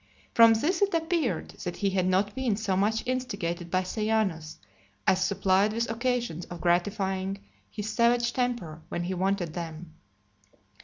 From 0.33 0.55
this 0.55 0.81
it 0.81 0.95
appeared, 0.95 1.49
that 1.63 1.77
he 1.77 1.91
had 1.91 2.07
not 2.07 2.33
been 2.33 2.55
so 2.55 2.75
much 2.75 3.03
instigated 3.05 3.69
by 3.69 3.83
Sejanus, 3.83 4.57
as 5.05 5.23
supplied 5.23 5.73
with 5.73 5.91
occasions 5.91 6.45
of 6.45 6.59
gratifying 6.59 7.37
his 7.69 7.87
savage 7.87 8.33
temper, 8.33 8.81
when 8.89 9.03
he 9.03 9.13
wanted 9.13 9.53
them. 9.53 9.93